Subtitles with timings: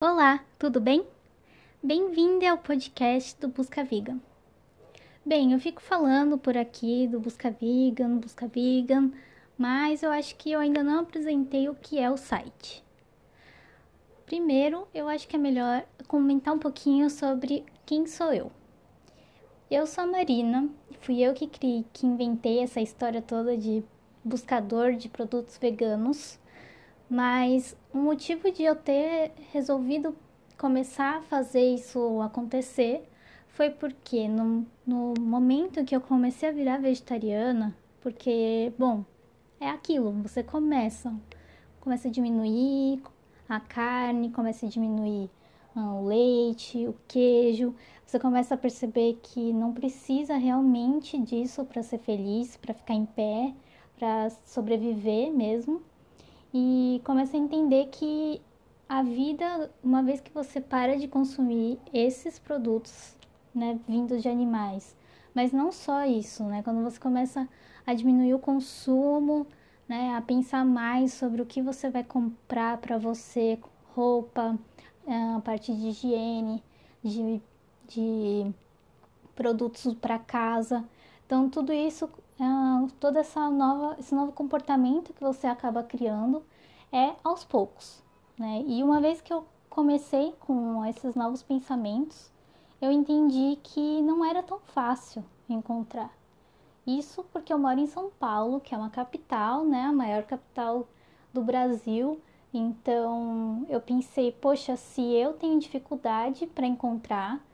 [0.00, 1.04] Olá, tudo bem?
[1.82, 4.20] Bem-vindo ao podcast do Busca Vegan.
[5.26, 9.10] Bem, eu fico falando por aqui do Busca Vegan, Busca Vegan,
[9.58, 12.84] mas eu acho que eu ainda não apresentei o que é o site.
[14.24, 18.52] Primeiro, eu acho que é melhor comentar um pouquinho sobre quem sou eu.
[19.68, 20.68] Eu sou a Marina,
[21.00, 23.82] fui eu que criei, que inventei essa história toda de
[24.22, 26.38] buscador de produtos veganos
[27.08, 30.14] mas o motivo de eu ter resolvido
[30.58, 33.08] começar a fazer isso acontecer
[33.48, 39.04] foi porque no, no momento que eu comecei a virar vegetariana, porque, bom,
[39.58, 41.12] é aquilo, você começa,
[41.80, 43.02] começa a diminuir
[43.48, 45.30] a carne, começa a diminuir
[45.74, 51.82] ah, o leite, o queijo, você começa a perceber que não precisa realmente disso para
[51.82, 53.54] ser feliz, para ficar em pé,
[53.98, 55.82] para sobreviver mesmo
[56.52, 58.40] e começa a entender que
[58.88, 63.16] a vida, uma vez que você para de consumir esses produtos,
[63.54, 64.96] né, vindos de animais,
[65.34, 67.48] mas não só isso, né, quando você começa
[67.86, 69.46] a diminuir o consumo,
[69.88, 73.58] né, a pensar mais sobre o que você vai comprar para você,
[73.94, 74.58] roupa,
[75.06, 76.62] é, a parte de higiene,
[77.02, 77.40] de,
[77.88, 78.52] de
[79.34, 80.84] produtos para casa.
[81.26, 82.08] Então, tudo isso
[82.40, 86.42] uh, toda essa nova, esse novo comportamento que você acaba criando
[86.92, 88.02] é aos poucos,
[88.38, 88.64] né?
[88.66, 92.30] E uma vez que eu comecei com esses novos pensamentos,
[92.80, 96.10] eu entendi que não era tão fácil encontrar.
[96.86, 99.82] Isso porque eu moro em São Paulo, que é uma capital, né?
[99.82, 100.88] A maior capital
[101.32, 102.20] do Brasil.
[102.52, 107.44] Então eu pensei, poxa, se eu tenho dificuldade para encontrar,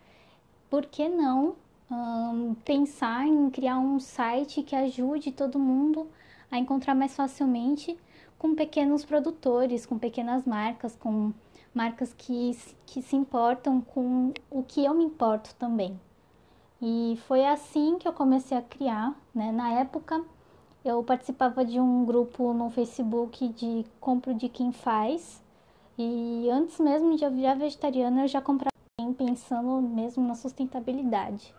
[0.70, 1.56] por que não
[1.90, 6.08] um, pensar em criar um site que ajude todo mundo
[6.50, 7.98] a encontrar mais facilmente
[8.38, 11.32] com pequenos produtores, com pequenas marcas, com
[11.72, 15.98] marcas que, que se importam com o que eu me importo também.
[16.80, 19.50] E foi assim que eu comecei a criar, né?
[19.50, 20.22] Na época
[20.84, 25.42] eu participava de um grupo no Facebook de compro de quem faz.
[25.96, 28.70] E antes mesmo de eu virar vegetariana, eu já comprava
[29.16, 31.54] pensando mesmo na sustentabilidade.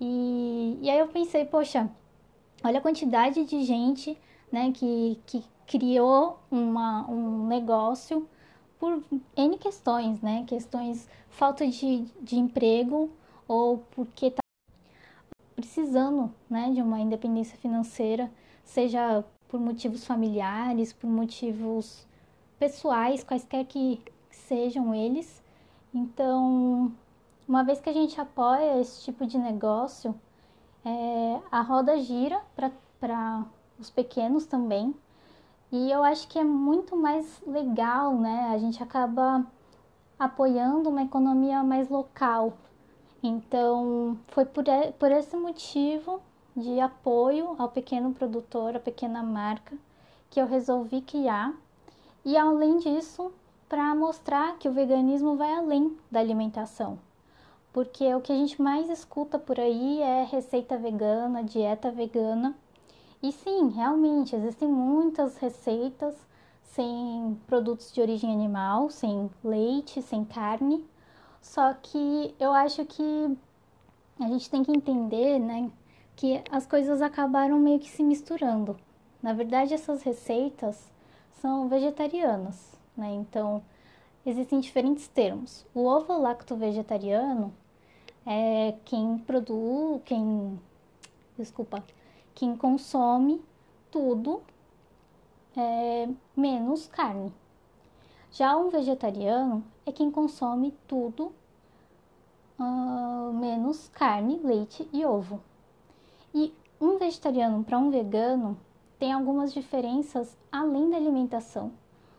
[0.00, 1.90] E, e aí eu pensei, poxa,
[2.62, 4.16] olha a quantidade de gente
[4.52, 8.28] né, que, que criou uma, um negócio
[8.78, 9.02] por
[9.36, 10.44] N questões, né?
[10.46, 13.10] Questões falta de, de emprego
[13.48, 14.40] ou porque está
[15.54, 18.30] precisando né, de uma independência financeira,
[18.62, 22.06] seja por motivos familiares, por motivos
[22.58, 25.42] pessoais, quaisquer que sejam eles.
[25.94, 26.92] Então,
[27.48, 30.14] uma vez que a gente apoia esse tipo de negócio,
[30.84, 33.46] é, a roda gira para
[33.78, 34.94] os pequenos também.
[35.70, 38.48] E eu acho que é muito mais legal, né?
[38.50, 39.46] A gente acaba
[40.18, 42.54] apoiando uma economia mais local.
[43.22, 44.64] Então, foi por,
[44.98, 46.20] por esse motivo
[46.56, 49.76] de apoio ao pequeno produtor, à pequena marca,
[50.30, 51.54] que eu resolvi criar.
[52.24, 53.32] E além disso,
[53.68, 56.98] para mostrar que o veganismo vai além da alimentação
[57.76, 62.56] porque o que a gente mais escuta por aí é receita vegana, dieta vegana.
[63.22, 66.16] E sim, realmente existem muitas receitas
[66.62, 70.82] sem produtos de origem animal, sem leite, sem carne.
[71.42, 73.36] Só que eu acho que
[74.20, 75.70] a gente tem que entender, né,
[76.16, 78.74] que as coisas acabaram meio que se misturando.
[79.22, 80.90] Na verdade, essas receitas
[81.42, 83.12] são vegetarianas, né?
[83.12, 83.62] Então,
[84.24, 85.66] existem diferentes termos.
[85.74, 87.52] O ovo lacto vegetariano
[88.26, 90.60] é quem produz, quem,
[91.38, 91.82] desculpa,
[92.34, 93.40] quem consome
[93.90, 94.42] tudo
[95.56, 97.32] é, menos carne.
[98.32, 101.32] Já um vegetariano é quem consome tudo
[102.58, 105.40] uh, menos carne, leite e ovo.
[106.34, 108.58] E um vegetariano para um vegano
[108.98, 111.72] tem algumas diferenças além da alimentação.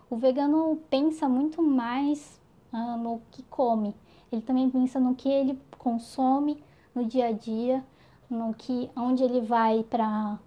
[0.10, 2.40] O vegano pensa muito mais
[2.74, 3.94] uh, no que come,
[4.32, 6.62] ele também pensa no que ele consome
[6.94, 7.84] no dia a dia,
[8.30, 10.40] no que onde ele vai para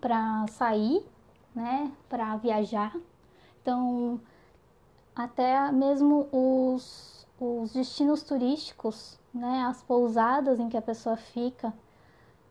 [0.00, 1.04] para sair,
[1.54, 2.96] né, para viajar.
[3.62, 4.20] Então,
[5.14, 11.72] até mesmo os, os destinos turísticos, né, as pousadas em que a pessoa fica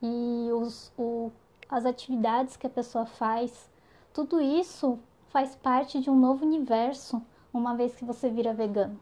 [0.02, 1.32] e os, o,
[1.70, 3.70] as atividades que a pessoa faz,
[4.14, 4.98] tudo isso
[5.30, 7.22] faz parte de um novo universo
[7.54, 9.00] uma vez que você vira vegano.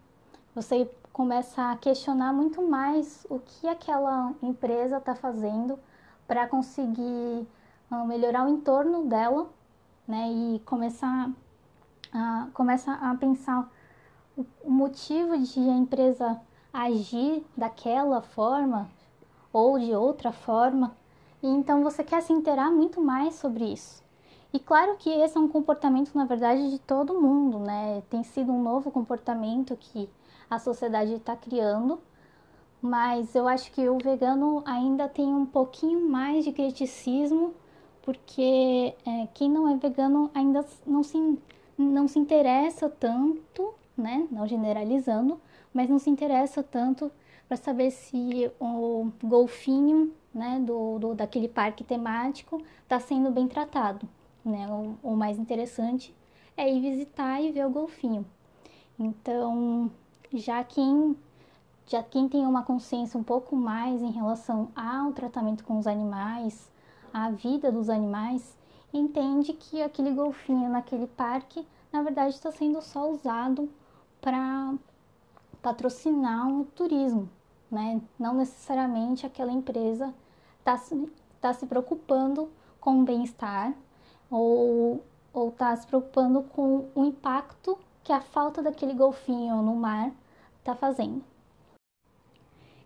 [0.55, 5.79] Você começa a questionar muito mais o que aquela empresa está fazendo
[6.27, 7.47] para conseguir
[7.91, 9.49] uh, melhorar o entorno dela,
[10.07, 10.29] né?
[10.31, 11.31] E começar
[12.13, 13.67] a, começa a pensar
[14.63, 16.39] o motivo de a empresa
[16.71, 18.87] agir daquela forma
[19.51, 20.95] ou de outra forma.
[21.41, 24.03] E então você quer se inteirar muito mais sobre isso.
[24.53, 28.03] E claro que esse é um comportamento, na verdade, de todo mundo, né?
[28.07, 30.07] Tem sido um novo comportamento que
[30.53, 31.99] a sociedade está criando,
[32.81, 37.53] mas eu acho que o vegano ainda tem um pouquinho mais de criticismo,
[38.01, 41.39] porque é, quem não é vegano ainda não se,
[41.77, 44.27] não se interessa tanto, né?
[44.29, 45.39] Não generalizando,
[45.73, 47.11] mas não se interessa tanto
[47.47, 54.07] para saber se o golfinho, né, do, do daquele parque temático está sendo bem tratado,
[54.43, 54.67] né?
[54.69, 56.13] O, o mais interessante
[56.57, 58.25] é ir visitar e ver o golfinho.
[58.99, 59.89] Então,
[60.33, 61.15] já quem
[61.85, 66.71] já quem tem uma consciência um pouco mais em relação ao tratamento com os animais,
[67.13, 68.57] à vida dos animais,
[68.93, 73.69] entende que aquele golfinho naquele parque, na verdade, está sendo só usado
[74.21, 74.73] para
[75.61, 77.29] patrocinar o turismo,
[77.69, 78.01] né?
[78.17, 80.13] Não necessariamente aquela empresa
[80.59, 80.79] está
[81.41, 82.49] tá se preocupando
[82.79, 83.73] com o bem-estar
[84.31, 85.03] ou
[85.49, 90.11] está se preocupando com o impacto que a falta daquele golfinho no mar
[90.63, 91.21] está fazendo.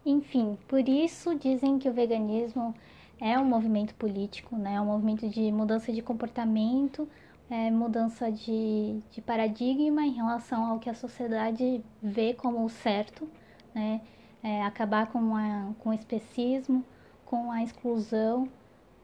[0.05, 2.73] Enfim, por isso dizem que o veganismo
[3.19, 4.75] é um movimento político, né?
[4.75, 7.07] É um movimento de mudança de comportamento,
[7.49, 13.29] é, mudança de, de paradigma em relação ao que a sociedade vê como o certo,
[13.75, 14.01] né?
[14.43, 16.83] É, acabar com, a, com o especismo,
[17.25, 18.47] com a exclusão,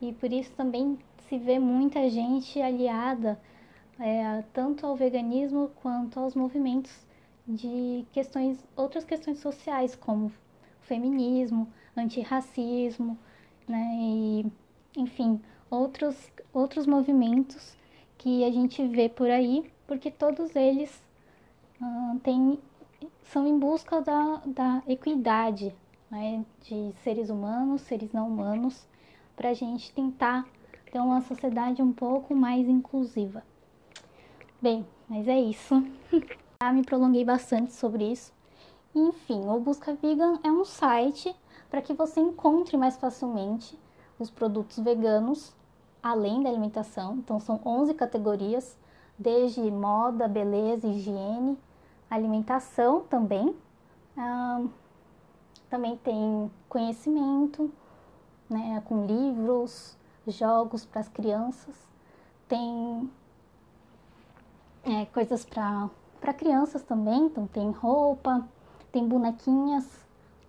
[0.02, 0.98] e por isso também
[1.28, 3.40] se vê muita gente aliada
[4.00, 7.06] é, tanto ao veganismo quanto aos movimentos
[7.48, 10.32] de questões, outras questões sociais, como
[10.82, 13.18] feminismo, antirracismo,
[13.68, 14.46] né, e,
[14.98, 17.78] enfim, outros, outros movimentos
[18.18, 21.04] que a gente vê por aí, porque todos eles
[21.82, 22.60] uh, têm,
[23.24, 25.76] são em busca da, da equidade
[26.10, 28.88] né, de seres humanos, seres não humanos,
[29.36, 30.46] para a gente tentar
[30.92, 33.44] ter uma sociedade um pouco mais inclusiva.
[34.62, 35.84] Bem, mas é isso.
[36.64, 38.32] Já me prolonguei bastante sobre isso.
[38.96, 41.36] Enfim, o Busca Vegan é um site
[41.70, 43.78] para que você encontre mais facilmente
[44.18, 45.54] os produtos veganos,
[46.02, 47.16] além da alimentação.
[47.16, 48.78] Então, são 11 categorias,
[49.20, 51.60] desde moda, beleza, higiene,
[52.10, 53.54] alimentação também.
[54.16, 54.64] Ah,
[55.70, 57.70] também tem conhecimento,
[58.50, 61.76] né, com livros, jogos para as crianças.
[62.48, 63.12] Tem
[64.86, 65.90] é, coisas para
[66.32, 68.48] crianças também, então tem roupa,
[68.92, 69.86] tem bonequinhas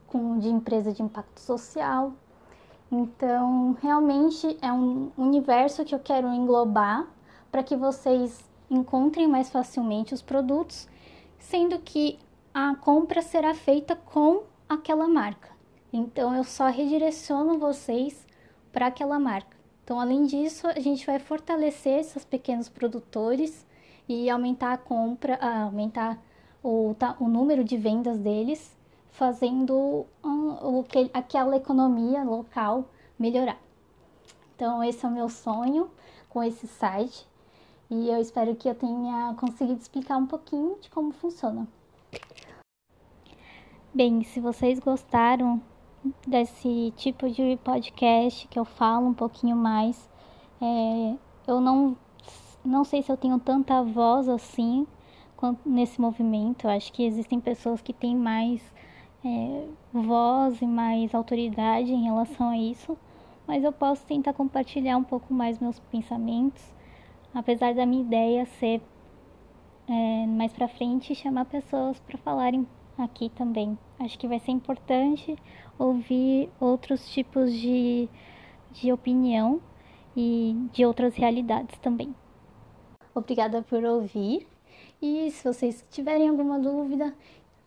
[0.06, 2.12] com, de empresa de impacto social.
[2.92, 7.08] Então, realmente é um universo que eu quero englobar
[7.50, 10.86] para que vocês encontrem mais facilmente os produtos,
[11.38, 12.18] sendo que
[12.52, 15.48] a compra será feita com aquela marca.
[15.92, 18.26] Então, eu só redireciono vocês
[18.72, 19.56] para aquela marca.
[19.82, 23.66] Então, além disso, a gente vai fortalecer esses pequenos produtores
[24.08, 26.18] e aumentar a compra, ah, aumentar
[26.62, 28.76] o, o número de vendas deles,
[29.10, 32.86] fazendo um, que, aquela economia local
[33.18, 33.58] melhorar.
[34.54, 35.90] Então, esse é o meu sonho
[36.28, 37.26] com esse site
[37.90, 41.66] e eu espero que eu tenha conseguido explicar um pouquinho de como funciona.
[43.92, 45.62] Bem, se vocês gostaram
[46.26, 50.10] desse tipo de podcast que eu falo um pouquinho mais,
[50.60, 51.14] é,
[51.46, 51.96] eu não,
[52.64, 54.86] não sei se eu tenho tanta voz assim
[55.64, 56.64] nesse movimento.
[56.64, 58.62] Eu acho que existem pessoas que têm mais
[59.24, 62.96] é, voz e mais autoridade em relação a isso,
[63.46, 66.62] mas eu posso tentar compartilhar um pouco mais meus pensamentos,
[67.34, 68.80] apesar da minha ideia ser
[69.88, 72.66] é, mais para frente chamar pessoas para falarem
[72.96, 73.78] aqui também.
[73.98, 75.36] Acho que vai ser importante
[75.78, 78.08] ouvir outros tipos de,
[78.72, 79.60] de opinião
[80.16, 82.14] e de outras realidades também.
[83.14, 84.46] Obrigada por ouvir.
[85.00, 87.14] E se vocês tiverem alguma dúvida,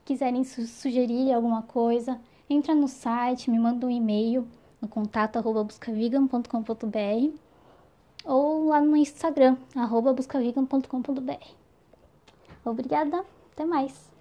[0.03, 4.47] quiserem su sugerir alguma coisa, entra no site, me manda um e-mail
[4.81, 7.37] no contato arroba buscavigan.com.br
[8.25, 11.47] ou lá no Instagram, arroba buscavigan.com.br.
[12.65, 13.23] Obrigada,
[13.53, 14.16] até mais!